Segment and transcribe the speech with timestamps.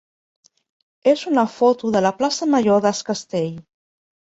[1.11, 3.55] és una foto de la plaça major d'Es Castell.